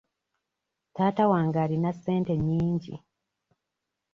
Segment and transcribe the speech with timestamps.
[0.95, 2.95] Taata wange alina ssente nnyingi.